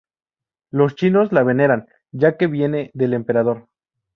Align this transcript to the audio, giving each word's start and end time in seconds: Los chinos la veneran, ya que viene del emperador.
Los 0.71 0.95
chinos 0.95 1.31
la 1.31 1.43
veneran, 1.43 1.87
ya 2.11 2.35
que 2.35 2.47
viene 2.47 2.89
del 2.95 3.13
emperador. 3.13 3.67